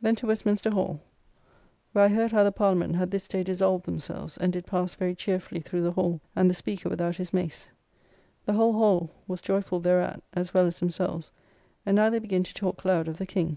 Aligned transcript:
Then 0.00 0.16
to 0.16 0.26
Westminster 0.26 0.70
Hall, 0.70 1.00
where 1.92 2.06
I 2.06 2.08
heard 2.08 2.32
how 2.32 2.42
the 2.42 2.50
Parliament 2.50 2.96
had 2.96 3.12
this 3.12 3.28
day 3.28 3.44
dissolved 3.44 3.84
themselves, 3.86 4.36
and 4.36 4.52
did 4.52 4.66
pass 4.66 4.96
very 4.96 5.14
cheerfully 5.14 5.60
through 5.60 5.82
the 5.82 5.92
Hall, 5.92 6.20
and 6.34 6.50
the 6.50 6.54
Speaker 6.54 6.88
without 6.88 7.14
his 7.18 7.32
mace. 7.32 7.70
The 8.44 8.54
whole 8.54 8.72
Hall 8.72 9.12
was 9.28 9.40
joyful 9.40 9.78
thereat, 9.78 10.20
as 10.34 10.52
well 10.52 10.66
as 10.66 10.80
themselves, 10.80 11.30
and 11.86 11.94
now 11.94 12.10
they 12.10 12.18
begin 12.18 12.42
to 12.42 12.52
talk 12.54 12.84
loud 12.84 13.06
of 13.06 13.18
the 13.18 13.24
King. 13.26 13.56